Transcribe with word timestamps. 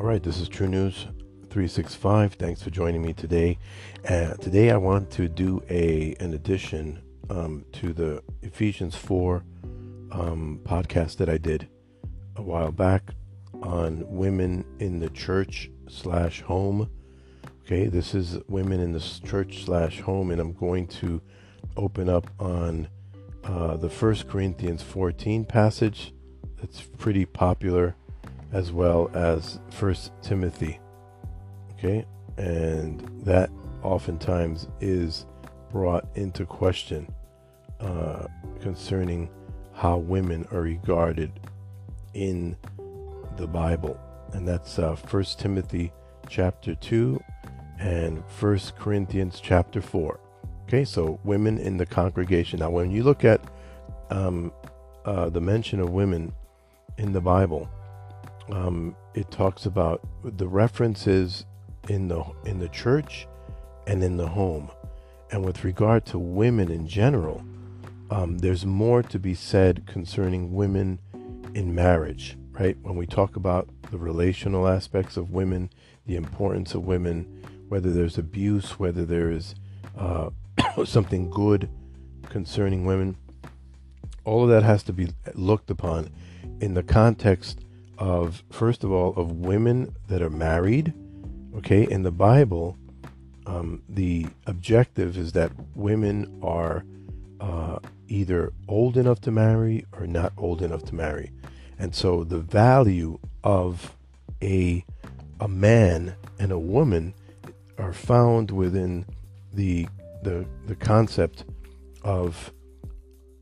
All 0.00 0.06
right, 0.06 0.22
this 0.22 0.40
is 0.40 0.48
True 0.48 0.66
News 0.66 1.08
365. 1.50 2.32
Thanks 2.32 2.62
for 2.62 2.70
joining 2.70 3.02
me 3.02 3.12
today. 3.12 3.58
Uh, 4.08 4.32
today 4.32 4.70
I 4.70 4.78
want 4.78 5.10
to 5.10 5.28
do 5.28 5.62
a 5.68 6.16
an 6.20 6.32
addition 6.32 7.02
um, 7.28 7.66
to 7.72 7.92
the 7.92 8.22
Ephesians 8.40 8.96
4 8.96 9.44
um, 10.10 10.58
podcast 10.64 11.18
that 11.18 11.28
I 11.28 11.36
did 11.36 11.68
a 12.36 12.40
while 12.40 12.72
back 12.72 13.10
on 13.62 14.06
women 14.08 14.64
in 14.78 15.00
the 15.00 15.10
church 15.10 15.70
slash 15.86 16.40
home. 16.40 16.88
Okay, 17.66 17.86
this 17.86 18.14
is 18.14 18.38
women 18.48 18.80
in 18.80 18.92
the 18.92 19.20
church 19.26 19.66
slash 19.66 20.00
home, 20.00 20.30
and 20.30 20.40
I'm 20.40 20.54
going 20.54 20.86
to 20.86 21.20
open 21.76 22.08
up 22.08 22.30
on 22.40 22.88
uh, 23.44 23.76
the 23.76 23.90
First 23.90 24.28
Corinthians 24.28 24.82
14 24.82 25.44
passage. 25.44 26.14
That's 26.56 26.80
pretty 26.80 27.26
popular 27.26 27.96
as 28.52 28.72
well 28.72 29.10
as 29.14 29.58
First 29.70 30.12
Timothy. 30.22 30.80
Okay, 31.72 32.04
and 32.36 33.00
that 33.24 33.50
oftentimes 33.82 34.68
is 34.80 35.26
brought 35.70 36.04
into 36.14 36.44
question 36.44 37.08
uh, 37.80 38.26
concerning 38.60 39.30
how 39.72 39.96
women 39.96 40.46
are 40.52 40.60
regarded 40.60 41.32
in 42.12 42.56
the 43.36 43.46
Bible, 43.46 43.98
and 44.32 44.46
that's 44.46 44.78
uh, 44.78 44.94
First 44.94 45.38
Timothy 45.38 45.92
chapter 46.28 46.74
two 46.74 47.22
and 47.78 48.22
First 48.26 48.76
Corinthians 48.76 49.40
chapter 49.40 49.80
four. 49.80 50.20
Okay, 50.64 50.84
so 50.84 51.18
women 51.24 51.58
in 51.58 51.78
the 51.78 51.86
congregation. 51.86 52.60
Now, 52.60 52.70
when 52.70 52.90
you 52.90 53.02
look 53.02 53.24
at 53.24 53.40
um, 54.10 54.52
uh, 55.04 55.30
the 55.30 55.40
mention 55.40 55.80
of 55.80 55.90
women 55.90 56.32
in 56.98 57.12
the 57.12 57.20
Bible, 57.20 57.68
um, 58.52 58.96
it 59.14 59.30
talks 59.30 59.66
about 59.66 60.06
the 60.22 60.48
references 60.48 61.44
in 61.88 62.08
the 62.08 62.22
in 62.44 62.58
the 62.58 62.68
church 62.68 63.26
and 63.86 64.02
in 64.02 64.16
the 64.16 64.28
home. 64.28 64.70
And 65.32 65.44
with 65.44 65.64
regard 65.64 66.04
to 66.06 66.18
women 66.18 66.70
in 66.70 66.86
general, 66.88 67.42
um, 68.10 68.38
there's 68.38 68.66
more 68.66 69.02
to 69.04 69.18
be 69.18 69.34
said 69.34 69.86
concerning 69.86 70.54
women 70.54 70.98
in 71.54 71.74
marriage, 71.74 72.36
right? 72.52 72.76
When 72.82 72.96
we 72.96 73.06
talk 73.06 73.36
about 73.36 73.68
the 73.90 73.98
relational 73.98 74.66
aspects 74.66 75.16
of 75.16 75.30
women, 75.30 75.70
the 76.06 76.16
importance 76.16 76.74
of 76.74 76.84
women, 76.84 77.44
whether 77.68 77.92
there's 77.92 78.18
abuse, 78.18 78.78
whether 78.78 79.04
there 79.04 79.30
is 79.30 79.54
uh, 79.96 80.30
something 80.84 81.30
good 81.30 81.68
concerning 82.28 82.84
women, 82.84 83.16
all 84.24 84.42
of 84.42 84.50
that 84.50 84.64
has 84.64 84.82
to 84.84 84.92
be 84.92 85.08
looked 85.34 85.70
upon 85.70 86.10
in 86.60 86.74
the 86.74 86.82
context 86.82 87.60
of 88.00 88.42
first 88.50 88.82
of 88.82 88.90
all 88.90 89.14
of 89.14 89.30
women 89.30 89.94
that 90.08 90.20
are 90.20 90.30
married 90.30 90.92
okay? 91.54 91.86
In 91.88 92.02
the 92.02 92.10
bible 92.10 92.76
um, 93.46 93.82
the 93.88 94.26
objective 94.46 95.16
is 95.16 95.32
that 95.32 95.52
women 95.74 96.40
are 96.42 96.84
uh, 97.40 97.78
either 98.08 98.52
old 98.68 98.96
enough 98.96 99.20
to 99.22 99.30
marry 99.30 99.86
or 99.92 100.06
not 100.06 100.32
old 100.36 100.62
enough 100.62 100.84
to 100.84 100.94
marry. 100.94 101.32
And 101.78 101.94
so 101.94 102.24
the 102.24 102.38
value 102.38 103.18
of 103.42 103.96
a 104.42 104.84
a 105.40 105.48
man 105.48 106.14
and 106.38 106.52
a 106.52 106.58
woman 106.58 107.14
are 107.78 107.94
found 107.94 108.50
within 108.50 109.06
the 109.54 109.88
the 110.22 110.46
the 110.66 110.76
concept 110.76 111.44
of 112.02 112.52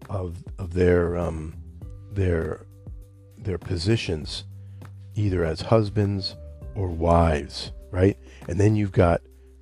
of 0.09 0.45
of 0.59 0.75
their 0.75 1.17
um 1.17 1.55
their 2.13 2.65
their 3.37 3.59
positions 3.59 4.45
either 5.19 5.45
as 5.45 5.61
husbands 5.61 6.37
or 6.75 6.89
wives, 6.89 7.73
right? 7.91 8.17
And 8.49 8.59
then 8.59 8.77
you've 8.77 8.93
got 8.93 9.21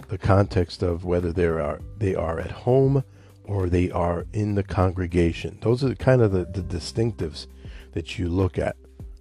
the 0.08 0.18
context 0.18 0.82
of 0.82 1.04
whether 1.04 1.32
they 1.32 1.46
are 1.46 1.80
they 1.98 2.14
are 2.14 2.38
at 2.38 2.50
home 2.50 3.02
or 3.44 3.68
they 3.68 3.90
are 3.90 4.26
in 4.32 4.54
the 4.54 4.62
congregation. 4.62 5.58
Those 5.62 5.82
are 5.82 5.94
kind 5.94 6.20
of 6.20 6.32
the, 6.32 6.44
the 6.44 6.62
distinctives 6.62 7.46
that 7.92 8.18
you 8.18 8.28
look 8.28 8.58
at. 8.58 8.76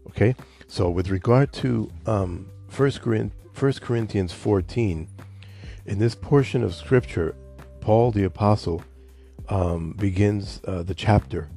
Okay, 0.10 0.36
so 0.68 0.90
with 0.90 1.10
regard 1.10 1.54
to 1.54 1.92
um, 2.06 2.50
First 2.68 3.02
Corinthians 3.02 4.34
14, 4.34 5.08
in 5.86 6.00
this 6.00 6.16
portion 6.16 6.64
of 6.64 6.76
Scripture, 6.76 7.36
Paul 7.80 8.12
the 8.12 8.24
apostle 8.24 8.84
um, 9.48 9.94
begins 9.94 10.60
uh, 10.68 10.84
the 10.84 10.96
chapter 10.96 11.50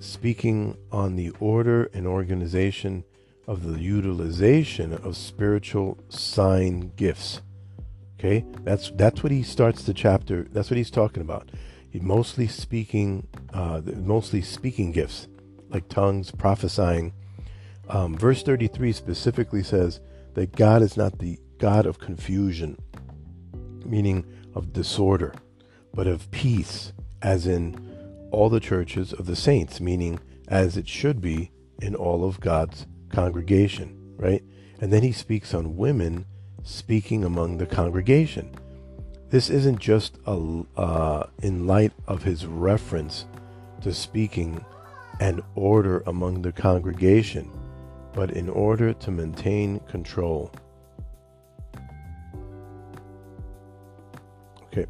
speaking 0.00 0.76
on 0.90 1.14
the 1.14 1.30
order 1.40 1.84
and 1.92 2.06
organization 2.06 3.04
of 3.50 3.64
the 3.64 3.80
utilization 3.80 4.92
of 4.92 5.16
spiritual 5.16 5.98
sign 6.08 6.92
gifts. 6.94 7.40
Okay, 8.16 8.44
that's 8.60 8.92
that's 8.92 9.24
what 9.24 9.32
he 9.32 9.42
starts 9.42 9.82
the 9.82 9.92
chapter. 9.92 10.44
That's 10.52 10.70
what 10.70 10.76
he's 10.76 10.90
talking 10.90 11.20
about. 11.20 11.50
He 11.90 11.98
mostly 11.98 12.46
speaking, 12.46 13.26
uh, 13.52 13.80
mostly 13.84 14.40
speaking 14.40 14.92
gifts 14.92 15.26
like 15.68 15.88
tongues, 15.88 16.30
prophesying. 16.30 17.12
Um, 17.88 18.16
verse 18.16 18.44
33 18.44 18.92
specifically 18.92 19.64
says 19.64 19.98
that 20.34 20.54
God 20.54 20.80
is 20.80 20.96
not 20.96 21.18
the 21.18 21.40
God 21.58 21.86
of 21.86 21.98
confusion, 21.98 22.78
meaning 23.84 24.24
of 24.54 24.72
disorder, 24.72 25.34
but 25.92 26.06
of 26.06 26.30
peace, 26.30 26.92
as 27.20 27.48
in 27.48 28.28
all 28.30 28.48
the 28.48 28.60
churches 28.60 29.12
of 29.12 29.26
the 29.26 29.34
saints, 29.34 29.80
meaning 29.80 30.20
as 30.46 30.76
it 30.76 30.86
should 30.86 31.20
be 31.20 31.50
in 31.82 31.96
all 31.96 32.24
of 32.24 32.38
God's 32.38 32.86
congregation, 33.10 34.14
right? 34.16 34.42
And 34.80 34.92
then 34.92 35.02
he 35.02 35.12
speaks 35.12 35.52
on 35.54 35.76
women 35.76 36.26
speaking 36.62 37.24
among 37.24 37.58
the 37.58 37.66
congregation. 37.66 38.54
This 39.30 39.50
isn't 39.50 39.78
just 39.78 40.18
a, 40.26 40.62
uh, 40.76 41.26
in 41.42 41.66
light 41.66 41.92
of 42.08 42.22
his 42.22 42.46
reference 42.46 43.26
to 43.82 43.92
speaking 43.92 44.64
and 45.20 45.42
order 45.54 46.02
among 46.06 46.42
the 46.42 46.52
congregation, 46.52 47.50
but 48.12 48.30
in 48.30 48.48
order 48.48 48.92
to 48.94 49.10
maintain 49.10 49.78
control. 49.80 50.50
Okay, 54.64 54.86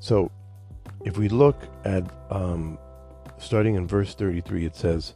so 0.00 0.30
if 1.04 1.18
we 1.18 1.28
look 1.28 1.56
at 1.84 2.04
um, 2.30 2.78
starting 3.38 3.74
in 3.74 3.86
verse 3.86 4.14
33, 4.14 4.66
it 4.66 4.76
says, 4.76 5.14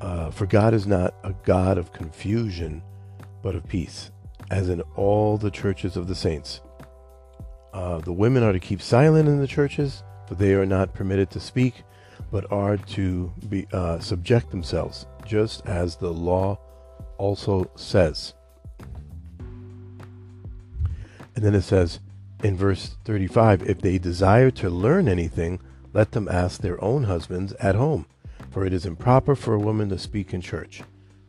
uh, 0.00 0.30
For 0.30 0.46
God 0.46 0.74
is 0.74 0.86
not 0.86 1.14
a 1.24 1.34
God 1.44 1.78
of 1.78 1.92
confusion, 1.92 2.82
but 3.42 3.54
of 3.54 3.66
peace, 3.68 4.10
as 4.50 4.68
in 4.68 4.80
all 4.96 5.38
the 5.38 5.50
churches 5.50 5.96
of 5.96 6.08
the 6.08 6.14
saints. 6.14 6.60
Uh, 7.72 7.98
the 7.98 8.12
women 8.12 8.42
are 8.42 8.52
to 8.52 8.60
keep 8.60 8.80
silent 8.80 9.28
in 9.28 9.38
the 9.38 9.46
churches, 9.46 10.02
for 10.26 10.34
they 10.34 10.54
are 10.54 10.66
not 10.66 10.94
permitted 10.94 11.30
to 11.30 11.40
speak, 11.40 11.84
but 12.30 12.50
are 12.50 12.76
to 12.76 13.32
be 13.48 13.66
uh, 13.72 13.98
subject 13.98 14.50
themselves, 14.50 15.06
just 15.24 15.64
as 15.66 15.96
the 15.96 16.12
law 16.12 16.58
also 17.18 17.70
says. 17.76 18.34
And 21.34 21.44
then 21.44 21.54
it 21.54 21.62
says 21.62 22.00
in 22.42 22.56
verse 22.56 22.96
35 23.04 23.62
if 23.68 23.80
they 23.80 23.98
desire 23.98 24.50
to 24.52 24.70
learn 24.70 25.06
anything, 25.08 25.60
let 25.92 26.12
them 26.12 26.28
ask 26.28 26.60
their 26.60 26.82
own 26.82 27.04
husbands 27.04 27.52
at 27.54 27.74
home 27.74 28.06
for 28.56 28.64
it 28.64 28.72
is 28.72 28.86
improper 28.86 29.36
for 29.36 29.52
a 29.52 29.58
woman 29.58 29.90
to 29.90 29.98
speak 29.98 30.32
in 30.32 30.40
church. 30.40 30.82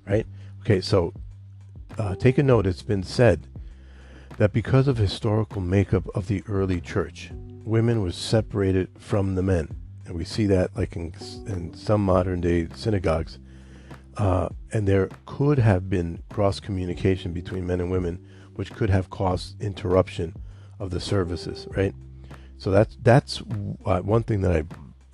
Right? 0.08 0.26
Okay, 0.62 0.80
so 0.80 1.14
uh, 1.98 2.16
take 2.16 2.38
a 2.38 2.42
note. 2.42 2.66
It's 2.66 2.84
been 2.84 3.04
said 3.04 3.48
that 4.38 4.54
because 4.54 4.88
of 4.88 4.96
historical 4.96 5.60
makeup 5.60 6.08
of 6.16 6.30
the 6.30 6.42
early 6.48 6.80
church, 6.80 7.30
women 7.66 8.02
were 8.02 8.14
separated 8.14 8.88
from 8.98 9.36
the 9.36 9.44
men, 9.44 9.76
and 10.06 10.16
we 10.16 10.24
see 10.24 10.46
that 10.46 10.74
like 10.78 10.96
in, 10.96 11.14
in 11.48 11.74
some 11.74 12.06
modern 12.06 12.40
day 12.40 12.70
synagogues. 12.74 13.40
Uh, 14.16 14.48
and 14.72 14.88
there 14.88 15.10
could 15.26 15.60
have 15.60 15.90
been 15.90 16.24
cross 16.30 16.62
communication 16.62 17.34
between 17.34 17.68
men 17.68 17.82
and 17.82 17.92
women, 17.92 18.26
which 18.54 18.72
could 18.72 18.90
have 18.90 19.10
caused 19.10 19.62
interruption 19.62 20.34
of 20.80 20.92
the 20.92 21.02
services. 21.02 21.68
Right? 21.76 21.94
So 22.58 22.72
that's 22.72 22.96
that's 23.02 23.42
uh, 23.86 24.00
one 24.00 24.24
thing 24.24 24.40
that 24.44 24.56
I 24.56 24.64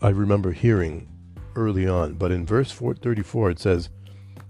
I 0.08 0.12
remember 0.12 0.52
hearing 0.52 1.08
early 1.56 1.88
on. 1.88 2.14
But 2.14 2.32
in 2.32 2.46
verse 2.46 2.72
34, 2.72 3.52
it 3.52 3.60
says 3.60 3.90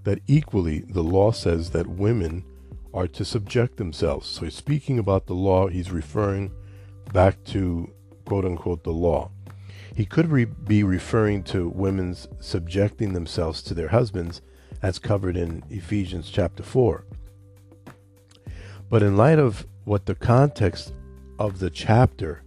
that 0.04 0.20
equally 0.28 0.80
the 0.80 1.04
law 1.04 1.32
says 1.32 1.72
that 1.72 1.88
women 1.88 2.44
are 2.94 3.08
to 3.08 3.26
subject 3.26 3.78
themselves. 3.78 4.28
So 4.28 4.46
he's 4.46 4.56
speaking 4.56 5.00
about 5.00 5.26
the 5.26 5.34
law, 5.34 5.68
he's 5.68 5.92
referring 5.92 6.52
back 7.12 7.44
to 7.46 7.92
quote 8.26 8.46
unquote 8.46 8.84
the 8.84 8.92
law. 8.92 9.32
He 9.96 10.06
could 10.06 10.32
re- 10.32 10.46
be 10.46 10.84
referring 10.84 11.44
to 11.44 11.70
women's 11.70 12.28
subjecting 12.40 13.14
themselves 13.14 13.62
to 13.64 13.74
their 13.74 13.90
husbands, 13.90 14.42
as 14.82 15.00
covered 15.00 15.38
in 15.38 15.64
Ephesians 15.70 16.30
chapter 16.30 16.64
4. 16.64 17.06
But 18.90 19.04
in 19.04 19.16
light 19.16 19.40
of 19.40 19.66
what 19.86 20.06
the 20.06 20.16
context 20.16 20.94
of 21.40 21.60
the 21.60 21.70
chapter 21.70 22.44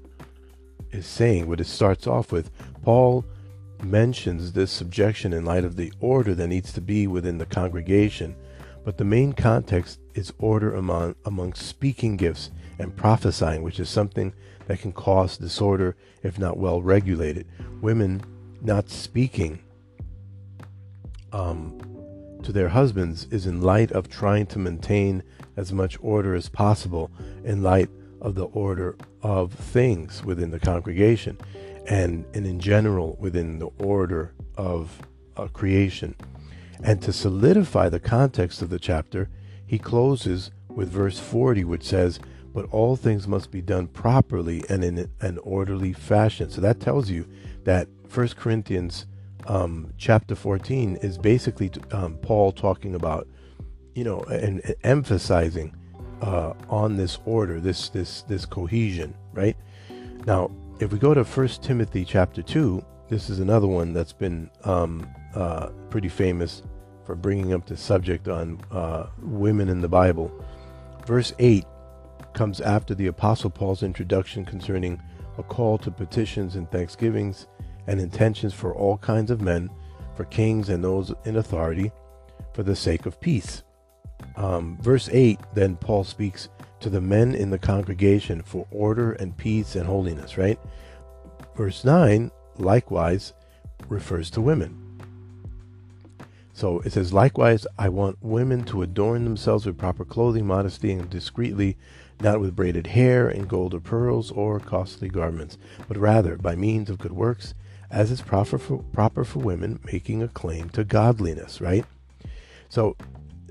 is 0.91 1.07
saying, 1.07 1.49
what 1.49 1.61
it 1.61 1.67
starts 1.67 2.07
off 2.07 2.33
with, 2.33 2.51
Paul 2.83 3.25
mentions 3.83 4.53
this 4.53 4.71
subjection 4.71 5.33
in 5.33 5.45
light 5.45 5.65
of 5.65 5.77
the 5.77 5.93
order 6.01 6.35
that 6.35 6.49
needs 6.49 6.73
to 6.73 6.81
be 6.81 7.07
within 7.07 7.39
the 7.39 7.47
congregation. 7.47 8.35
but 8.85 8.99
the 8.99 9.05
main 9.05 9.33
context 9.33 9.99
is 10.15 10.33
order 10.39 10.73
among, 10.75 11.17
among 11.25 11.53
speaking 11.55 12.17
gifts 12.17 12.53
and 12.79 12.97
prophesying, 12.97 13.63
which 13.63 13.81
is 13.81 13.89
something 13.89 14.33
that 14.69 14.79
can 14.79 14.93
cause 14.93 15.37
disorder 15.37 15.97
if 16.23 16.39
not 16.39 16.57
well 16.57 16.81
regulated. 16.81 17.47
Women 17.81 18.23
not 18.63 18.89
speaking 18.89 19.59
um, 21.33 21.81
to 22.43 22.53
their 22.53 22.69
husbands 22.69 23.27
is 23.33 23.47
in 23.47 23.61
light 23.61 23.91
of 23.91 24.09
trying 24.09 24.47
to 24.47 24.59
maintain 24.59 25.23
as 25.57 25.73
much 25.73 25.99
order 26.01 26.35
as 26.35 26.49
possible 26.49 27.11
in 27.45 27.63
light 27.65 27.91
of 28.21 28.35
the 28.35 28.45
order 28.47 28.97
of 29.23 29.53
things 29.53 30.25
within 30.25 30.51
the 30.51 30.61
congregation 30.61 31.37
and, 31.89 32.25
and 32.35 32.47
in 32.47 32.61
general 32.61 33.17
within 33.21 33.59
the 33.59 33.69
order 33.79 34.35
of 34.57 35.01
uh, 35.37 35.49
creation. 35.49 36.15
And 36.83 37.01
to 37.03 37.13
solidify 37.13 37.89
the 37.89 38.01
context 38.01 38.63
of 38.63 38.71
the 38.71 38.79
chapter, 38.79 39.29
he 39.67 39.79
closes 39.79 40.51
with 40.69 40.91
verse 40.91 41.19
40, 41.19 41.65
which 41.65 41.85
says, 41.85 42.21
But 42.53 42.67
all 42.71 42.97
things 42.97 43.27
must 43.27 43.51
be 43.51 43.63
done 43.63 43.89
properly 43.89 44.63
and 44.69 44.85
in 44.85 45.11
an 45.21 45.39
orderly 45.39 45.93
fashion. 45.93 46.51
So 46.51 46.61
that 46.61 46.81
tells 46.81 47.11
you 47.11 47.27
that 47.65 47.89
1 48.13 48.29
Corinthians 48.31 49.07
um, 49.47 49.93
chapter 49.97 50.35
14 50.35 50.97
is 50.97 51.19
basically 51.19 51.71
um, 51.93 52.17
Paul 52.19 52.53
talking 52.53 52.95
about, 52.95 53.27
you 53.95 54.05
know, 54.05 54.21
and, 54.23 54.61
and 54.65 54.75
emphasizing 54.83 55.75
uh, 56.21 56.55
on 56.69 56.97
this 56.97 57.19
order, 57.25 57.61
this 57.61 57.91
this 57.91 58.23
this 58.23 58.47
cohesion, 58.47 59.15
right? 59.33 59.57
Now, 60.27 60.51
if 60.79 60.93
we 60.93 60.99
go 60.99 61.15
to 61.15 61.25
First 61.25 61.63
Timothy 61.63 62.05
chapter 62.05 62.43
two, 62.43 62.85
this 63.09 63.31
is 63.31 63.41
another 63.41 63.67
one 63.67 63.93
that's 63.93 64.13
been 64.13 64.51
um, 64.65 65.09
uh, 65.35 65.69
pretty 65.89 66.09
famous 66.09 66.63
for 67.05 67.15
bringing 67.15 67.55
up 67.55 67.67
the 67.67 67.77
subject 67.77 68.29
on 68.29 68.61
uh, 68.71 69.07
women 69.23 69.69
in 69.69 69.81
the 69.81 69.89
Bible. 69.89 70.31
Verse 71.07 71.33
eight 71.39 71.65
comes 72.35 72.61
after 72.61 72.95
the 72.95 73.07
Apostle 73.07 73.49
Paul's 73.49 73.83
introduction 73.83 74.45
concerning 74.45 75.01
a 75.39 75.43
call 75.43 75.79
to 75.79 75.91
petitions 75.91 76.57
and 76.57 76.71
thanksgivings 76.71 77.47
and 77.87 78.01
intentions 78.01 78.53
for 78.53 78.75
all 78.75 78.99
kinds 78.99 79.31
of 79.31 79.41
men, 79.41 79.71
for 80.15 80.25
kings 80.25 80.69
and 80.69 80.85
those 80.85 81.15
in 81.25 81.37
authority, 81.37 81.91
for 82.53 82.63
the 82.63 82.77
sake 82.77 83.07
of 83.07 83.21
peace. 83.21 83.63
Um, 84.37 84.77
verse 84.83 85.09
8, 85.11 85.39
then 85.55 85.77
Paul 85.77 86.05
speaks 86.05 86.49
to 86.87 86.91
the 86.91 87.01
men 87.01 87.35
in 87.35 87.51
the 87.51 87.59
congregation 87.59 88.41
for 88.43 88.65
order 88.71 89.11
and 89.11 89.37
peace 89.37 89.75
and 89.75 89.89
holiness, 89.89 90.39
right? 90.39 90.57
Verse 91.57 91.85
9, 91.85 92.31
likewise, 92.59 93.33
refers 93.89 94.31
to 94.31 94.41
women. 94.41 95.01
So 96.53 96.79
it 96.83 96.93
says, 96.93 97.13
likewise, 97.13 97.67
I 97.77 97.89
want 97.89 98.23
women 98.23 98.63
to 98.67 98.83
adorn 98.83 99.25
themselves 99.25 99.67
with 99.67 99.77
proper 99.77 100.05
clothing, 100.05 100.47
modesty, 100.47 100.93
and 100.93 101.11
discreetly, 101.11 101.77
not 102.21 102.39
with 102.39 102.55
braided 102.55 102.87
hair 102.87 103.29
and 103.29 103.49
gold 103.49 103.75
or 103.75 103.81
pearls 103.81 104.31
or 104.31 104.61
costly 104.61 105.09
garments, 105.09 105.59
but 105.89 105.97
rather 105.97 106.37
by 106.37 106.55
means 106.55 106.89
of 106.89 106.99
good 106.99 107.11
works 107.11 107.53
as 107.91 108.13
is 108.13 108.21
proper 108.21 108.59
for, 108.59 108.85
proper 108.93 109.25
for 109.25 109.41
women 109.41 109.81
making 109.93 110.23
a 110.23 110.29
claim 110.29 110.69
to 110.69 110.85
godliness, 110.85 111.61
right? 111.61 111.85
So, 112.69 112.97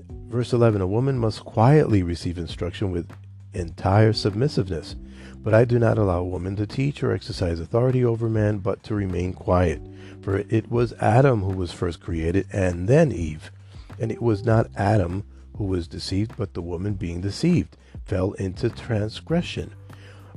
verse 0.08 0.54
11 0.54 0.80
a 0.80 0.86
woman 0.86 1.18
must 1.18 1.44
quietly 1.44 2.02
receive 2.02 2.38
instruction 2.38 2.92
with 2.92 3.10
entire 3.56 4.12
submissiveness. 4.12 4.96
But 5.38 5.54
I 5.54 5.64
do 5.64 5.78
not 5.78 5.98
allow 5.98 6.22
woman 6.24 6.56
to 6.56 6.66
teach 6.66 7.02
or 7.02 7.12
exercise 7.12 7.60
authority 7.60 8.04
over 8.04 8.28
man, 8.28 8.58
but 8.58 8.82
to 8.84 8.94
remain 8.94 9.32
quiet. 9.32 9.80
For 10.20 10.38
it 10.48 10.70
was 10.70 10.92
Adam 10.94 11.42
who 11.42 11.52
was 11.56 11.72
first 11.72 12.00
created, 12.00 12.48
and 12.52 12.88
then 12.88 13.12
Eve. 13.12 13.52
And 14.00 14.10
it 14.10 14.20
was 14.20 14.44
not 14.44 14.70
Adam 14.76 15.24
who 15.56 15.64
was 15.64 15.86
deceived, 15.86 16.36
but 16.36 16.54
the 16.54 16.62
woman 16.62 16.94
being 16.94 17.20
deceived 17.20 17.76
fell 18.04 18.32
into 18.32 18.68
transgression. 18.68 19.72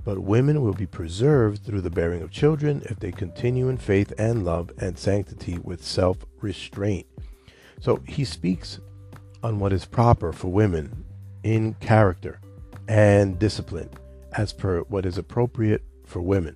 But 0.04 0.20
women 0.20 0.62
will 0.62 0.74
be 0.74 0.86
preserved 0.86 1.66
through 1.66 1.82
the 1.82 1.90
bearing 1.90 2.22
of 2.22 2.32
children 2.32 2.84
if 2.86 3.00
they 3.00 3.12
continue 3.12 3.68
in 3.68 3.78
faith 3.78 4.14
and 4.18 4.46
love 4.46 4.72
and 4.78 4.98
sanctity 4.98 5.58
with 5.58 5.84
self 5.84 6.18
restraint. 6.40 7.08
So 7.82 8.02
he 8.08 8.24
speaks 8.26 8.80
on 9.44 9.60
what 9.60 9.74
is 9.74 9.86
proper 9.86 10.32
for 10.32 10.50
women 10.50 11.06
in 11.44 11.74
character 11.76 12.40
and 12.90 13.38
discipline 13.38 13.90
as 14.34 14.52
per 14.52 14.82
what 14.82 15.06
is 15.06 15.18
appropriate 15.18 15.84
for 16.06 16.22
women 16.22 16.56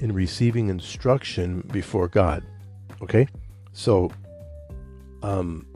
in 0.00 0.12
receiving 0.12 0.68
instruction 0.68 1.60
before 1.72 2.08
God. 2.08 2.42
Okay? 3.00 3.28
So 3.72 4.10
um 5.22 5.66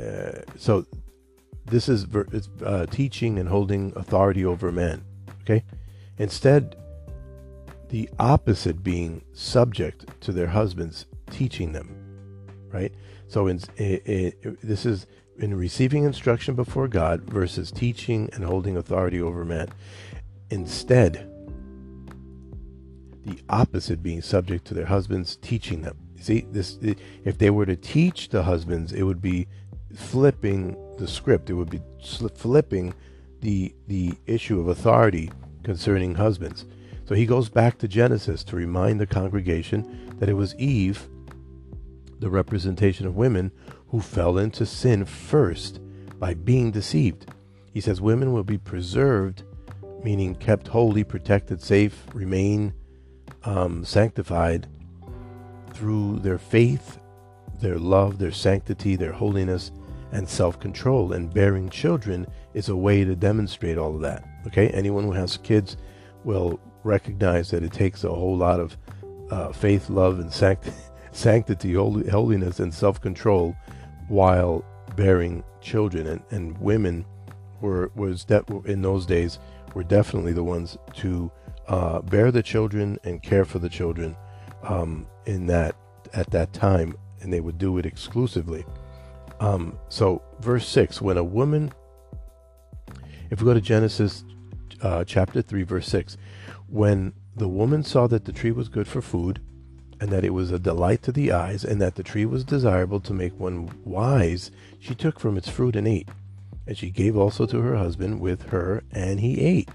uh, 0.00 0.40
so 0.56 0.86
this 1.66 1.88
is 1.88 2.06
uh, 2.64 2.86
teaching 2.86 3.38
and 3.38 3.48
holding 3.48 3.92
authority 3.94 4.44
over 4.44 4.72
men. 4.72 5.04
Okay? 5.42 5.62
Instead, 6.18 6.76
the 7.90 8.08
opposite 8.18 8.82
being 8.82 9.22
subject 9.32 10.20
to 10.22 10.32
their 10.32 10.48
husbands, 10.48 11.06
teaching 11.30 11.72
them. 11.72 11.94
Right? 12.72 12.92
So 13.28 13.46
in, 13.46 13.60
eh, 13.78 13.98
eh, 14.06 14.30
this 14.62 14.86
is 14.86 15.06
in 15.38 15.54
receiving 15.54 16.04
instruction 16.04 16.54
before 16.54 16.88
God 16.88 17.22
versus 17.22 17.70
teaching 17.70 18.30
and 18.32 18.44
holding 18.44 18.76
authority 18.76 19.20
over 19.20 19.44
men. 19.44 19.68
Instead, 20.50 21.30
the 23.24 23.38
opposite 23.48 24.02
being 24.02 24.22
subject 24.22 24.64
to 24.66 24.74
their 24.74 24.86
husbands, 24.86 25.36
teaching 25.36 25.82
them. 25.82 25.96
See, 26.20 26.46
this 26.50 26.78
if 27.24 27.38
they 27.38 27.50
were 27.50 27.66
to 27.66 27.76
teach 27.76 28.28
the 28.28 28.42
husbands, 28.42 28.92
it 28.92 29.02
would 29.02 29.20
be 29.20 29.46
flipping 29.94 30.76
the 30.98 31.08
script. 31.08 31.50
It 31.50 31.54
would 31.54 31.70
be 31.70 31.82
flipping 32.34 32.94
the 33.40 33.74
the 33.88 34.14
issue 34.26 34.60
of 34.60 34.68
authority 34.68 35.30
concerning 35.62 36.14
husbands. 36.14 36.64
So 37.06 37.14
he 37.14 37.26
goes 37.26 37.48
back 37.48 37.78
to 37.78 37.88
Genesis 37.88 38.44
to 38.44 38.56
remind 38.56 39.00
the 39.00 39.06
congregation 39.06 40.16
that 40.18 40.28
it 40.28 40.34
was 40.34 40.54
Eve, 40.56 41.08
the 42.20 42.30
representation 42.30 43.06
of 43.06 43.16
women, 43.16 43.50
who 43.88 44.00
fell 44.00 44.38
into 44.38 44.66
sin 44.66 45.04
first 45.04 45.80
by 46.18 46.34
being 46.34 46.70
deceived. 46.70 47.26
He 47.72 47.80
says 47.80 48.00
women 48.00 48.32
will 48.32 48.44
be 48.44 48.58
preserved, 48.58 49.42
meaning 50.02 50.34
kept 50.34 50.68
holy, 50.68 51.04
protected, 51.04 51.60
safe, 51.60 52.04
remain 52.12 52.72
um, 53.44 53.84
sanctified 53.84 54.66
through 55.72 56.20
their 56.20 56.38
faith, 56.38 56.98
their 57.60 57.78
love, 57.78 58.18
their 58.18 58.32
sanctity, 58.32 58.96
their 58.96 59.12
holiness, 59.12 59.72
and 60.12 60.28
self 60.28 60.60
control. 60.60 61.12
And 61.12 61.32
bearing 61.32 61.68
children 61.68 62.26
is 62.54 62.68
a 62.68 62.76
way 62.76 63.04
to 63.04 63.14
demonstrate 63.16 63.76
all 63.76 63.94
of 63.94 64.00
that. 64.02 64.24
Okay? 64.46 64.68
Anyone 64.68 65.04
who 65.04 65.12
has 65.12 65.36
kids 65.38 65.76
will 66.22 66.60
recognize 66.84 67.50
that 67.50 67.62
it 67.62 67.72
takes 67.72 68.04
a 68.04 68.08
whole 68.08 68.36
lot 68.36 68.60
of 68.60 68.76
uh, 69.30 69.52
faith, 69.52 69.90
love, 69.90 70.20
and 70.20 70.32
sanct- 70.32 70.70
sanctity, 71.14 71.74
holiness, 71.74 72.60
and 72.60 72.72
self 72.72 73.00
control 73.00 73.56
while 74.08 74.64
bearing 74.96 75.42
children. 75.60 76.06
And, 76.06 76.22
and 76.30 76.58
women 76.58 77.04
were 77.60 77.90
was 77.94 78.24
that 78.26 78.48
in 78.66 78.82
those 78.82 79.06
days 79.06 79.38
were 79.74 79.84
definitely 79.84 80.32
the 80.32 80.44
ones 80.44 80.76
to 80.96 81.30
uh, 81.68 82.00
bear 82.02 82.30
the 82.30 82.42
children 82.42 82.98
and 83.04 83.22
care 83.22 83.44
for 83.44 83.58
the 83.58 83.68
children 83.68 84.16
um, 84.62 85.06
in 85.26 85.46
that 85.46 85.74
at 86.12 86.30
that 86.30 86.52
time, 86.52 86.96
and 87.20 87.32
they 87.32 87.40
would 87.40 87.58
do 87.58 87.78
it 87.78 87.86
exclusively. 87.86 88.64
Um, 89.40 89.78
so, 89.88 90.22
verse 90.40 90.66
6 90.68 91.00
when 91.00 91.16
a 91.16 91.24
woman, 91.24 91.72
if 93.30 93.40
we 93.40 93.46
go 93.46 93.54
to 93.54 93.60
Genesis 93.60 94.24
uh, 94.80 95.04
chapter 95.04 95.42
3, 95.42 95.62
verse 95.64 95.88
6, 95.88 96.16
when 96.68 97.12
the 97.36 97.48
woman 97.48 97.82
saw 97.82 98.06
that 98.06 98.24
the 98.24 98.32
tree 98.32 98.52
was 98.52 98.68
good 98.68 98.86
for 98.86 99.02
food, 99.02 99.40
and 100.04 100.12
that 100.12 100.22
it 100.22 100.34
was 100.34 100.50
a 100.50 100.58
delight 100.58 101.02
to 101.02 101.10
the 101.10 101.32
eyes, 101.32 101.64
and 101.64 101.80
that 101.80 101.94
the 101.94 102.02
tree 102.02 102.26
was 102.26 102.44
desirable 102.44 103.00
to 103.00 103.14
make 103.14 103.40
one 103.40 103.70
wise, 103.86 104.50
she 104.78 104.94
took 104.94 105.18
from 105.18 105.38
its 105.38 105.48
fruit 105.48 105.74
and 105.74 105.88
ate. 105.88 106.10
And 106.66 106.76
she 106.76 106.90
gave 106.90 107.16
also 107.16 107.46
to 107.46 107.62
her 107.62 107.76
husband 107.76 108.20
with 108.20 108.50
her, 108.50 108.82
and 108.92 109.20
he 109.20 109.40
ate. 109.40 109.70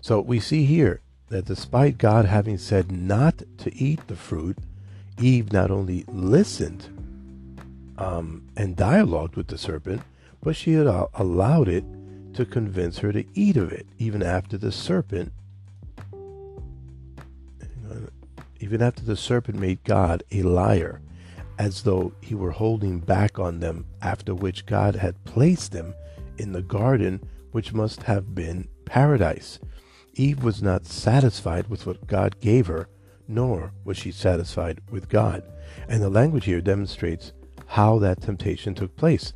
So 0.00 0.20
we 0.20 0.40
see 0.40 0.64
here 0.64 1.02
that 1.28 1.44
despite 1.44 1.98
God 1.98 2.24
having 2.24 2.58
said 2.58 2.90
not 2.90 3.44
to 3.58 3.72
eat 3.72 4.04
the 4.08 4.16
fruit, 4.16 4.58
Eve 5.20 5.52
not 5.52 5.70
only 5.70 6.04
listened 6.08 6.88
um, 7.96 8.48
and 8.56 8.74
dialogued 8.74 9.36
with 9.36 9.46
the 9.46 9.56
serpent, 9.56 10.02
but 10.42 10.56
she 10.56 10.72
had 10.72 10.88
allowed 11.14 11.68
it 11.68 11.84
to 12.32 12.44
convince 12.44 12.98
her 12.98 13.12
to 13.12 13.24
eat 13.34 13.56
of 13.56 13.70
it, 13.70 13.86
even 14.00 14.20
after 14.20 14.58
the 14.58 14.72
serpent, 14.72 15.32
even 18.60 18.82
after 18.82 19.02
the 19.02 19.16
serpent 19.16 19.58
made 19.58 19.84
God 19.84 20.22
a 20.30 20.42
liar, 20.42 21.00
as 21.58 21.82
though 21.82 22.12
he 22.20 22.34
were 22.34 22.50
holding 22.50 22.98
back 23.00 23.38
on 23.38 23.60
them, 23.60 23.86
after 24.02 24.34
which 24.34 24.66
God 24.66 24.96
had 24.96 25.24
placed 25.24 25.72
them 25.72 25.94
in 26.38 26.52
the 26.52 26.62
garden, 26.62 27.20
which 27.52 27.72
must 27.72 28.02
have 28.04 28.34
been 28.34 28.68
paradise. 28.84 29.58
Eve 30.14 30.42
was 30.42 30.62
not 30.62 30.86
satisfied 30.86 31.68
with 31.68 31.86
what 31.86 32.06
God 32.06 32.38
gave 32.40 32.66
her, 32.66 32.88
nor 33.26 33.72
was 33.84 33.96
she 33.96 34.12
satisfied 34.12 34.80
with 34.90 35.08
God. 35.08 35.42
And 35.88 36.02
the 36.02 36.10
language 36.10 36.44
here 36.44 36.60
demonstrates 36.60 37.32
how 37.66 37.98
that 37.98 38.20
temptation 38.20 38.74
took 38.74 38.94
place. 38.96 39.32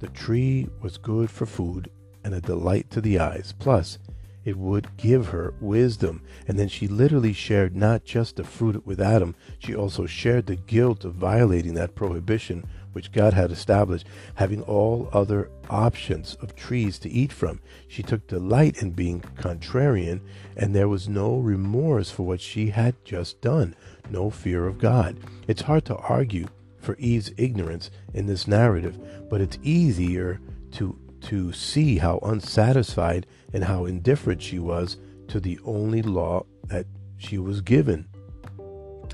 The 0.00 0.08
tree 0.08 0.68
was 0.80 0.98
good 0.98 1.30
for 1.30 1.46
food 1.46 1.90
and 2.24 2.34
a 2.34 2.40
delight 2.40 2.90
to 2.90 3.00
the 3.00 3.18
eyes. 3.18 3.54
Plus, 3.58 3.98
it 4.44 4.56
would 4.56 4.96
give 4.96 5.28
her 5.28 5.54
wisdom. 5.60 6.22
And 6.48 6.58
then 6.58 6.68
she 6.68 6.88
literally 6.88 7.32
shared 7.32 7.76
not 7.76 8.04
just 8.04 8.36
the 8.36 8.44
fruit 8.44 8.86
with 8.86 9.00
Adam, 9.00 9.34
she 9.58 9.74
also 9.74 10.06
shared 10.06 10.46
the 10.46 10.56
guilt 10.56 11.04
of 11.04 11.14
violating 11.14 11.74
that 11.74 11.94
prohibition 11.94 12.66
which 12.92 13.12
God 13.12 13.34
had 13.34 13.50
established, 13.50 14.06
having 14.34 14.62
all 14.62 15.08
other 15.12 15.50
options 15.68 16.36
of 16.40 16.56
trees 16.56 16.98
to 17.00 17.10
eat 17.10 17.32
from. 17.32 17.60
She 17.86 18.02
took 18.02 18.26
delight 18.26 18.82
in 18.82 18.90
being 18.90 19.20
contrarian, 19.20 20.20
and 20.56 20.74
there 20.74 20.88
was 20.88 21.08
no 21.08 21.36
remorse 21.36 22.10
for 22.10 22.24
what 22.24 22.40
she 22.40 22.70
had 22.70 22.96
just 23.04 23.40
done, 23.40 23.76
no 24.10 24.30
fear 24.30 24.66
of 24.66 24.78
God. 24.78 25.18
It's 25.46 25.62
hard 25.62 25.84
to 25.86 25.96
argue 25.96 26.48
for 26.78 26.96
Eve's 26.96 27.32
ignorance 27.36 27.90
in 28.14 28.26
this 28.26 28.48
narrative, 28.48 28.98
but 29.28 29.40
it's 29.40 29.58
easier 29.62 30.40
to 30.72 30.98
to 31.22 31.52
see 31.52 31.98
how 31.98 32.18
unsatisfied 32.22 33.26
and 33.52 33.64
how 33.64 33.84
indifferent 33.84 34.42
she 34.42 34.58
was 34.58 34.96
to 35.28 35.40
the 35.40 35.58
only 35.64 36.02
law 36.02 36.44
that 36.64 36.86
she 37.18 37.38
was 37.38 37.60
given. 37.60 38.08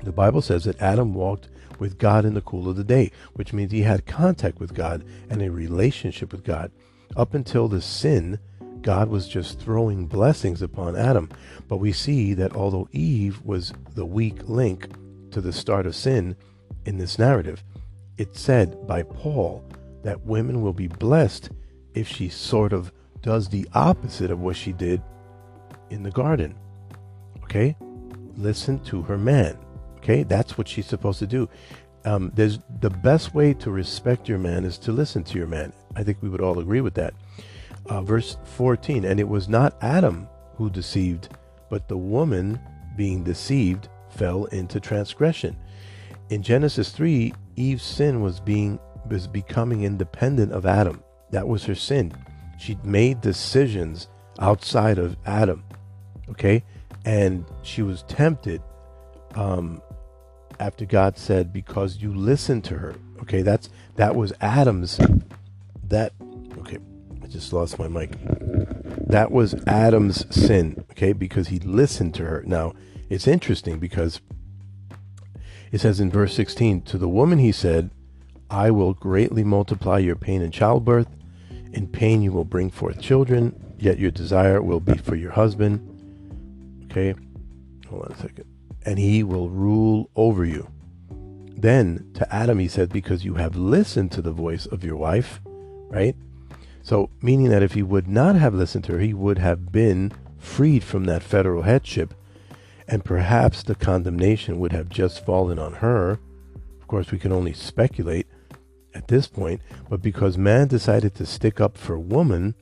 The 0.03 0.11
Bible 0.11 0.41
says 0.41 0.63
that 0.65 0.81
Adam 0.81 1.13
walked 1.13 1.49
with 1.79 1.97
God 1.97 2.25
in 2.25 2.33
the 2.33 2.41
cool 2.41 2.69
of 2.69 2.75
the 2.75 2.83
day, 2.83 3.11
which 3.33 3.53
means 3.53 3.71
he 3.71 3.81
had 3.81 4.05
contact 4.05 4.59
with 4.59 4.73
God 4.73 5.03
and 5.29 5.41
a 5.41 5.51
relationship 5.51 6.31
with 6.31 6.43
God. 6.43 6.71
Up 7.15 7.33
until 7.33 7.67
the 7.67 7.81
sin, 7.81 8.39
God 8.81 9.09
was 9.09 9.27
just 9.27 9.59
throwing 9.59 10.05
blessings 10.07 10.61
upon 10.61 10.95
Adam. 10.95 11.29
But 11.67 11.77
we 11.77 11.91
see 11.91 12.33
that 12.35 12.55
although 12.55 12.87
Eve 12.91 13.41
was 13.43 13.73
the 13.95 14.05
weak 14.05 14.47
link 14.47 14.89
to 15.31 15.41
the 15.41 15.53
start 15.53 15.85
of 15.85 15.95
sin 15.95 16.35
in 16.85 16.97
this 16.97 17.19
narrative, 17.19 17.63
it's 18.17 18.39
said 18.39 18.87
by 18.87 19.03
Paul 19.03 19.63
that 20.03 20.25
women 20.25 20.61
will 20.61 20.73
be 20.73 20.87
blessed 20.87 21.49
if 21.93 22.07
she 22.07 22.29
sort 22.29 22.73
of 22.73 22.91
does 23.21 23.49
the 23.49 23.67
opposite 23.73 24.31
of 24.31 24.39
what 24.39 24.55
she 24.55 24.71
did 24.71 25.01
in 25.89 26.03
the 26.03 26.11
garden. 26.11 26.55
Okay? 27.43 27.75
Listen 28.35 28.79
to 28.85 29.01
her 29.03 29.17
man. 29.17 29.57
Okay? 29.97 30.23
That's 30.23 30.57
what 30.57 30.67
she's 30.67 30.85
supposed 30.85 31.19
to 31.19 31.27
do. 31.27 31.49
Um, 32.05 32.31
there's 32.35 32.59
the 32.79 32.89
best 32.89 33.33
way 33.33 33.53
to 33.55 33.71
respect 33.71 34.29
your 34.29 34.37
man 34.37 34.63
is 34.63 34.77
to 34.79 34.91
listen 34.91 35.23
to 35.25 35.37
your 35.37 35.47
man. 35.47 35.73
I 35.95 36.03
think 36.03 36.19
we 36.21 36.29
would 36.29 36.41
all 36.41 36.59
agree 36.59 36.81
with 36.81 36.93
that. 36.93 37.13
Uh, 37.87 38.01
verse 38.01 38.37
14, 38.43 39.05
and 39.05 39.19
it 39.19 39.27
was 39.27 39.49
not 39.49 39.75
Adam 39.81 40.27
who 40.55 40.69
deceived, 40.69 41.29
but 41.69 41.87
the 41.87 41.97
woman 41.97 42.59
being 42.95 43.23
deceived 43.23 43.89
fell 44.09 44.45
into 44.45 44.79
transgression. 44.79 45.55
In 46.29 46.41
Genesis 46.41 46.91
3, 46.91 47.33
Eve's 47.55 47.83
sin 47.83 48.21
was 48.21 48.39
being 48.39 48.79
was 49.09 49.27
becoming 49.27 49.83
independent 49.83 50.51
of 50.51 50.65
Adam. 50.65 51.01
That 51.31 51.47
was 51.47 51.65
her 51.65 51.75
sin. 51.75 52.13
She 52.59 52.77
made 52.83 53.21
decisions 53.21 54.07
outside 54.39 54.97
of 54.97 55.17
Adam. 55.25 55.63
Okay? 56.29 56.63
And 57.05 57.45
she 57.63 57.81
was 57.81 58.03
tempted 58.03 58.61
um, 59.35 59.81
after 60.59 60.85
God 60.85 61.17
said, 61.17 61.53
because 61.53 61.97
you 61.97 62.13
listened 62.13 62.63
to 62.65 62.77
her. 62.77 62.95
Okay, 63.21 63.41
that's 63.41 63.69
that 63.95 64.15
was 64.15 64.31
Adam's 64.41 64.99
that 65.87 66.13
okay, 66.59 66.77
I 67.23 67.27
just 67.27 67.51
lost 67.53 67.79
my 67.79 67.87
mic. 67.87 68.11
That 69.07 69.31
was 69.31 69.55
Adam's 69.65 70.25
sin, 70.35 70.83
okay, 70.91 71.13
because 71.13 71.47
he 71.47 71.59
listened 71.59 72.13
to 72.15 72.25
her. 72.25 72.43
Now, 72.45 72.73
it's 73.09 73.27
interesting 73.27 73.79
because 73.79 74.21
it 75.71 75.79
says 75.81 75.99
in 75.99 76.09
verse 76.09 76.33
16, 76.33 76.81
to 76.83 76.97
the 76.97 77.09
woman 77.09 77.39
he 77.39 77.51
said, 77.51 77.89
I 78.49 78.71
will 78.71 78.93
greatly 78.93 79.43
multiply 79.43 79.99
your 79.99 80.15
pain 80.15 80.41
in 80.41 80.51
childbirth. 80.51 81.07
In 81.73 81.87
pain 81.87 82.21
you 82.21 82.31
will 82.31 82.45
bring 82.45 82.69
forth 82.69 83.01
children, 83.01 83.75
yet 83.77 83.99
your 83.99 84.11
desire 84.11 84.61
will 84.61 84.79
be 84.79 84.97
for 84.97 85.15
your 85.15 85.31
husband. 85.31 85.81
Okay, 86.85 87.13
hold 87.89 88.05
on 88.05 88.11
a 88.11 88.17
second. 88.17 88.45
And 88.85 88.97
he 88.97 89.23
will 89.23 89.49
rule 89.49 90.09
over 90.15 90.45
you. 90.45 90.69
Then 91.57 92.11
to 92.13 92.33
Adam 92.33 92.59
he 92.59 92.67
said, 92.67 92.89
Because 92.89 93.25
you 93.25 93.35
have 93.35 93.55
listened 93.55 94.11
to 94.13 94.21
the 94.21 94.31
voice 94.31 94.65
of 94.67 94.83
your 94.83 94.95
wife, 94.95 95.41
right? 95.89 96.15
So, 96.83 97.09
meaning 97.21 97.49
that 97.49 97.63
if 97.63 97.73
he 97.73 97.83
would 97.83 98.07
not 98.07 98.35
have 98.35 98.53
listened 98.53 98.85
to 98.85 98.93
her, 98.93 98.99
he 98.99 99.13
would 99.13 99.39
have 99.39 99.71
been 99.71 100.13
freed 100.37 100.83
from 100.83 101.03
that 101.05 101.23
federal 101.23 101.63
headship, 101.63 102.13
and 102.87 103.03
perhaps 103.03 103.63
the 103.63 103.75
condemnation 103.75 104.59
would 104.59 104.71
have 104.71 104.87
just 104.87 105.25
fallen 105.25 105.59
on 105.59 105.73
her. 105.73 106.19
Of 106.79 106.87
course, 106.87 107.11
we 107.11 107.19
can 107.19 107.33
only 107.33 107.51
speculate 107.51 108.27
at 108.97 109.07
this 109.07 109.27
point, 109.27 109.61
but 109.89 110.01
because 110.01 110.37
man 110.37 110.67
decided 110.67 111.13
to 111.15 111.25
stick 111.25 111.61
up 111.61 111.77
for 111.77 111.99
woman, 111.99 112.55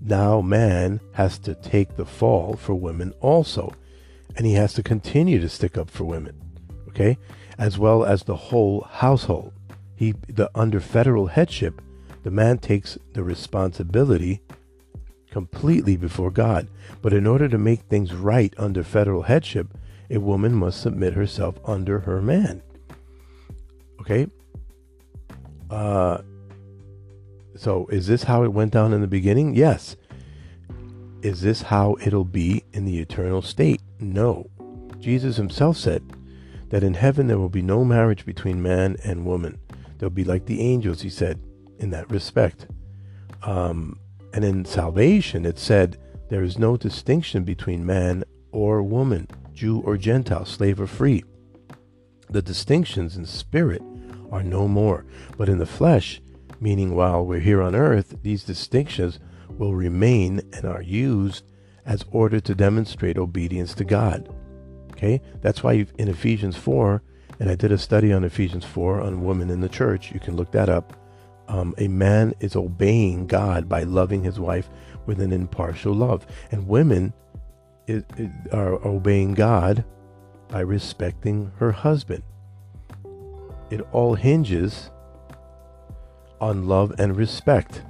now 0.00 0.40
man 0.40 1.00
has 1.12 1.38
to 1.40 1.54
take 1.54 1.96
the 1.96 2.06
fall 2.06 2.56
for 2.56 2.74
women 2.74 3.12
also. 3.20 3.72
And 4.36 4.46
he 4.46 4.54
has 4.54 4.72
to 4.74 4.82
continue 4.82 5.38
to 5.40 5.48
stick 5.48 5.76
up 5.76 5.90
for 5.90 6.04
women, 6.04 6.34
okay? 6.88 7.18
As 7.58 7.78
well 7.78 8.04
as 8.04 8.22
the 8.22 8.36
whole 8.36 8.82
household. 8.90 9.52
He, 9.94 10.14
the 10.28 10.50
under 10.54 10.80
federal 10.80 11.26
headship, 11.26 11.80
the 12.22 12.30
man 12.30 12.58
takes 12.58 12.98
the 13.12 13.22
responsibility 13.22 14.40
completely 15.30 15.96
before 15.96 16.30
God. 16.30 16.68
But 17.02 17.12
in 17.12 17.26
order 17.26 17.48
to 17.48 17.58
make 17.58 17.82
things 17.82 18.14
right 18.14 18.54
under 18.56 18.82
federal 18.82 19.22
headship, 19.22 19.68
a 20.10 20.18
woman 20.18 20.54
must 20.54 20.80
submit 20.80 21.12
herself 21.12 21.56
under 21.64 22.00
her 22.00 22.22
man. 22.22 22.62
Okay? 24.00 24.28
Uh, 25.70 26.18
so 27.56 27.86
is 27.86 28.06
this 28.06 28.24
how 28.24 28.42
it 28.42 28.52
went 28.52 28.72
down 28.72 28.92
in 28.92 29.00
the 29.00 29.06
beginning? 29.06 29.54
Yes. 29.54 29.96
Is 31.22 31.40
this 31.40 31.62
how 31.62 31.96
it'll 32.02 32.24
be 32.24 32.64
in 32.72 32.84
the 32.84 32.98
eternal 32.98 33.42
state? 33.42 33.80
No. 33.98 34.48
Jesus 35.00 35.36
himself 35.36 35.76
said 35.76 36.02
that 36.68 36.84
in 36.84 36.94
heaven 36.94 37.26
there 37.26 37.38
will 37.38 37.48
be 37.48 37.62
no 37.62 37.84
marriage 37.84 38.26
between 38.26 38.62
man 38.62 38.96
and 39.04 39.24
woman. 39.24 39.58
They'll 39.98 40.10
be 40.10 40.24
like 40.24 40.46
the 40.46 40.60
angels, 40.60 41.00
he 41.00 41.10
said, 41.10 41.40
in 41.78 41.90
that 41.90 42.10
respect. 42.10 42.66
Um, 43.42 43.98
and 44.32 44.44
in 44.44 44.64
salvation, 44.64 45.46
it 45.46 45.58
said 45.58 45.96
there 46.28 46.42
is 46.42 46.58
no 46.58 46.76
distinction 46.76 47.44
between 47.44 47.86
man 47.86 48.24
or 48.52 48.82
woman, 48.82 49.28
Jew 49.54 49.80
or 49.80 49.96
Gentile, 49.96 50.44
slave 50.44 50.80
or 50.80 50.86
free. 50.86 51.24
The 52.28 52.42
distinctions 52.42 53.16
in 53.16 53.24
spirit 53.24 53.82
are 54.30 54.42
no 54.42 54.68
more. 54.68 55.04
But 55.36 55.48
in 55.48 55.58
the 55.58 55.66
flesh, 55.66 56.20
meaning 56.60 56.94
while 56.94 57.24
we're 57.24 57.40
here 57.40 57.62
on 57.62 57.74
earth, 57.74 58.16
these 58.22 58.44
distinctions 58.44 59.18
will 59.50 59.74
remain 59.74 60.40
and 60.52 60.64
are 60.64 60.82
used 60.82 61.44
as 61.84 62.04
order 62.10 62.40
to 62.40 62.54
demonstrate 62.54 63.18
obedience 63.18 63.74
to 63.74 63.84
God. 63.84 64.28
Okay? 64.92 65.20
That's 65.40 65.62
why 65.62 65.86
in 65.98 66.08
Ephesians 66.08 66.56
4, 66.56 67.02
and 67.38 67.50
I 67.50 67.54
did 67.54 67.72
a 67.72 67.78
study 67.78 68.12
on 68.12 68.24
Ephesians 68.24 68.64
4 68.64 69.00
on 69.00 69.24
women 69.24 69.50
in 69.50 69.60
the 69.60 69.68
church, 69.68 70.12
you 70.12 70.20
can 70.20 70.36
look 70.36 70.52
that 70.52 70.68
up. 70.68 70.94
Um, 71.48 71.74
a 71.78 71.86
man 71.86 72.34
is 72.40 72.56
obeying 72.56 73.26
God 73.28 73.68
by 73.68 73.84
loving 73.84 74.24
his 74.24 74.40
wife 74.40 74.68
with 75.06 75.20
an 75.20 75.32
impartial 75.32 75.94
love. 75.94 76.26
And 76.50 76.66
women 76.66 77.12
is, 77.86 78.02
is, 78.16 78.30
are 78.52 78.84
obeying 78.86 79.34
God 79.34 79.84
by 80.48 80.60
respecting 80.60 81.52
her 81.58 81.70
husband 81.70 82.24
it 83.70 83.86
all 83.92 84.14
hinges 84.14 84.90
on 86.40 86.66
love 86.66 86.94
and 86.98 87.16
respect. 87.16 87.82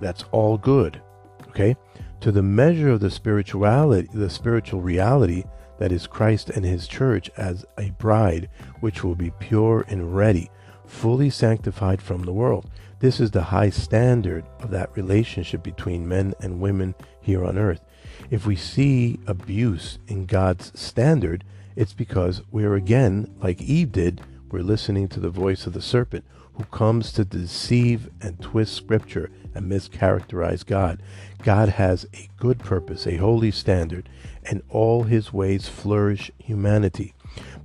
That's 0.00 0.24
all 0.30 0.58
good. 0.58 1.00
Okay? 1.48 1.76
To 2.20 2.32
the 2.32 2.42
measure 2.42 2.90
of 2.90 3.00
the 3.00 3.10
spirituality, 3.10 4.08
the 4.12 4.30
spiritual 4.30 4.80
reality 4.80 5.44
that 5.78 5.92
is 5.92 6.06
Christ 6.06 6.50
and 6.50 6.64
his 6.64 6.88
church 6.88 7.30
as 7.36 7.64
a 7.78 7.90
bride, 7.90 8.48
which 8.80 9.04
will 9.04 9.14
be 9.14 9.30
pure 9.38 9.84
and 9.88 10.16
ready, 10.16 10.50
fully 10.86 11.30
sanctified 11.30 12.00
from 12.00 12.22
the 12.22 12.32
world. 12.32 12.70
This 12.98 13.20
is 13.20 13.30
the 13.30 13.42
high 13.42 13.70
standard 13.70 14.46
of 14.60 14.70
that 14.70 14.96
relationship 14.96 15.62
between 15.62 16.08
men 16.08 16.32
and 16.40 16.60
women 16.60 16.94
here 17.20 17.44
on 17.44 17.58
earth. 17.58 17.82
If 18.30 18.46
we 18.46 18.56
see 18.56 19.18
abuse 19.26 19.98
in 20.08 20.24
God's 20.24 20.72
standard, 20.78 21.44
it's 21.74 21.92
because 21.92 22.40
we're 22.50 22.74
again, 22.74 23.34
like 23.42 23.60
Eve 23.60 23.92
did, 23.92 24.22
we're 24.50 24.62
listening 24.62 25.08
to 25.08 25.20
the 25.20 25.30
voice 25.30 25.66
of 25.66 25.72
the 25.72 25.82
serpent 25.82 26.24
who 26.54 26.64
comes 26.64 27.12
to 27.12 27.24
deceive 27.24 28.08
and 28.20 28.40
twist 28.40 28.74
scripture 28.74 29.30
and 29.54 29.70
mischaracterize 29.70 30.64
God. 30.64 31.02
God 31.42 31.70
has 31.70 32.06
a 32.14 32.28
good 32.38 32.58
purpose, 32.58 33.06
a 33.06 33.16
holy 33.16 33.50
standard, 33.50 34.08
and 34.44 34.62
all 34.68 35.04
his 35.04 35.32
ways 35.32 35.68
flourish 35.68 36.30
humanity. 36.38 37.14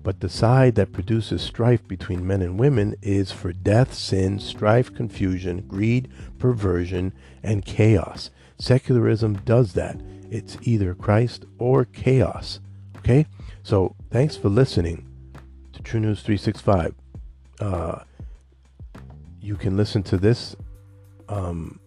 But 0.04 0.20
the 0.20 0.30
side 0.30 0.76
that 0.76 0.94
produces 0.94 1.42
strife 1.42 1.88
between 1.88 2.26
men 2.26 2.42
and 2.42 2.60
women 2.60 2.96
is 3.02 3.32
for 3.32 3.54
death, 3.54 3.94
sin, 3.94 4.40
strife, 4.40 4.94
confusion, 4.94 5.62
greed, 5.68 6.10
perversion, 6.40 7.14
and 7.44 7.66
chaos. 7.66 8.32
Secularism 8.58 9.36
does 9.46 9.74
that. 9.74 10.00
It's 10.30 10.58
either 10.64 10.96
Christ 10.96 11.46
or 11.60 11.86
chaos. 11.86 12.60
Okay? 12.98 13.28
So 13.64 13.96
thanks 14.10 14.36
for 14.36 14.50
listening. 14.50 15.11
TRUnews365. 15.84 16.94
Uh, 17.60 18.00
you 19.42 19.56
can 19.56 19.76
listen 19.78 20.04
to 20.04 20.18
this, 20.18 20.56
um, 21.30 21.80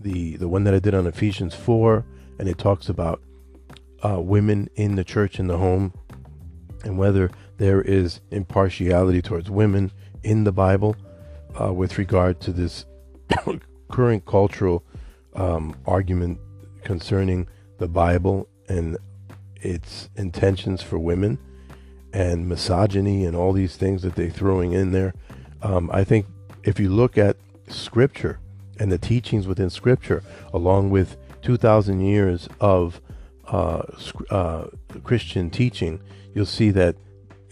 the 0.00 0.36
the 0.36 0.48
one 0.48 0.64
that 0.64 0.74
I 0.74 0.78
did 0.78 0.94
on 0.94 1.06
Ephesians 1.06 1.54
four, 1.54 2.04
and 2.38 2.48
it 2.48 2.58
talks 2.58 2.88
about 2.88 3.22
uh, 4.04 4.20
women 4.20 4.68
in 4.76 4.96
the 4.96 5.04
church 5.04 5.38
in 5.38 5.46
the 5.46 5.58
home, 5.58 5.92
and 6.84 6.98
whether 6.98 7.30
there 7.58 7.82
is 7.82 8.20
impartiality 8.30 9.22
towards 9.22 9.50
women 9.50 9.92
in 10.22 10.44
the 10.44 10.52
Bible 10.52 10.96
uh, 11.60 11.72
with 11.72 11.98
regard 11.98 12.40
to 12.40 12.52
this 12.52 12.84
current 13.90 14.26
cultural 14.26 14.84
um, 15.34 15.76
argument 15.86 16.38
concerning 16.84 17.48
the 17.78 17.88
Bible 17.88 18.48
and 18.68 18.96
its 19.56 20.08
intentions 20.16 20.82
for 20.82 20.98
women 20.98 21.38
and 22.16 22.48
misogyny 22.48 23.26
and 23.26 23.36
all 23.36 23.52
these 23.52 23.76
things 23.76 24.00
that 24.00 24.14
they're 24.14 24.30
throwing 24.30 24.72
in 24.72 24.90
there. 24.90 25.12
Um, 25.60 25.90
I 25.92 26.02
think 26.02 26.24
if 26.64 26.80
you 26.80 26.88
look 26.88 27.18
at 27.18 27.36
Scripture 27.68 28.38
and 28.80 28.90
the 28.90 28.96
teachings 28.96 29.46
within 29.46 29.68
Scripture, 29.68 30.22
along 30.50 30.88
with 30.88 31.18
2,000 31.42 32.00
years 32.00 32.48
of 32.58 33.02
uh, 33.48 33.82
uh, 34.30 34.68
Christian 35.04 35.50
teaching, 35.50 36.00
you'll 36.34 36.46
see 36.46 36.70
that 36.70 36.96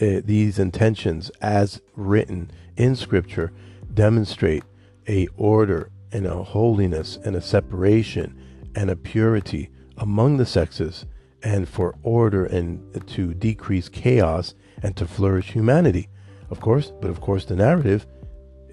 uh, 0.01 0.23
these 0.25 0.59
intentions, 0.59 1.31
as 1.43 1.83
written 1.95 2.51
in 2.79 2.97
Scripture, 2.97 3.53
demonstrate 3.93 4.65
a 5.07 5.29
order 5.37 5.91
and 6.11 6.27
a 6.27 6.43
holiness 6.43 7.19
and 7.23 7.37
a 7.37 7.43
separation 7.43 8.35
and 8.75 8.89
a 8.89 8.97
purity 8.97 9.69
among 9.99 10.39
the 10.39 10.47
sexes 10.47 11.05
and 11.45 11.69
for 11.69 11.95
order 12.03 12.47
and 12.47 13.07
to 13.09 13.35
decrease 13.35 13.89
chaos 13.89 14.55
and 14.83 14.97
to 14.97 15.07
flourish 15.07 15.53
humanity. 15.53 16.09
Of 16.51 16.61
course, 16.61 16.93
but 17.01 17.11
of 17.11 17.21
course, 17.21 17.45
the 17.45 17.57
narrative 17.57 18.07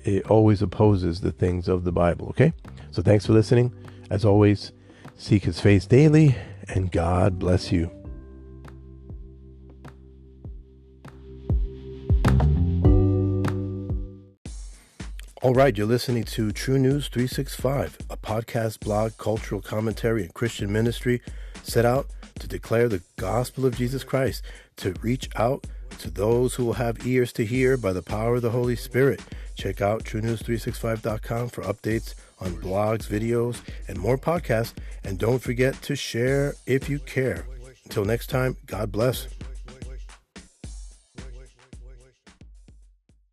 it 0.03 0.25
always 0.31 0.61
opposes 0.61 1.21
the 1.21 1.31
things 1.31 1.67
of 1.67 1.83
the 1.83 1.91
Bible. 1.91 2.27
Okay? 2.29 2.53
So 2.91 3.01
thanks 3.01 3.25
for 3.25 3.33
listening. 3.33 3.73
As 4.09 4.25
always, 4.25 4.71
seek 5.15 5.43
his 5.43 5.59
face 5.59 5.85
daily, 5.85 6.35
and 6.67 6.91
God 6.91 7.37
bless 7.37 7.71
you. 7.71 7.91
All 15.43 15.53
right, 15.53 15.75
you're 15.75 15.87
listening 15.87 16.23
to 16.25 16.49
TRUnews365, 16.49 17.93
a 18.11 18.17
podcast, 18.17 18.79
blog, 18.79 19.17
cultural 19.17 19.59
commentary, 19.59 20.23
and 20.23 20.33
Christian 20.33 20.71
ministry 20.71 21.21
set 21.63 21.83
out 21.83 22.07
to 22.41 22.47
declare 22.47 22.89
the 22.89 23.03
gospel 23.17 23.65
of 23.65 23.77
Jesus 23.77 24.03
Christ, 24.03 24.43
to 24.77 24.93
reach 25.01 25.29
out 25.35 25.65
to 25.99 26.09
those 26.09 26.55
who 26.55 26.65
will 26.65 26.73
have 26.73 27.05
ears 27.05 27.31
to 27.33 27.45
hear 27.45 27.77
by 27.77 27.93
the 27.93 28.01
power 28.01 28.35
of 28.35 28.41
the 28.41 28.49
Holy 28.49 28.75
Spirit. 28.75 29.21
Check 29.55 29.81
out 29.81 30.03
TRUnews365.com 30.03 31.49
for 31.49 31.61
updates 31.63 32.15
on 32.39 32.53
blogs, 32.55 33.07
videos, 33.07 33.61
and 33.87 33.97
more 33.99 34.17
podcasts. 34.17 34.73
And 35.03 35.19
don't 35.19 35.39
forget 35.39 35.81
to 35.83 35.95
share 35.95 36.55
if 36.65 36.89
you 36.89 36.99
care. 36.99 37.45
Until 37.85 38.05
next 38.05 38.27
time, 38.27 38.57
God 38.65 38.91
bless. 38.91 39.27